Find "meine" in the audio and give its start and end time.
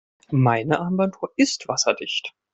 0.31-0.79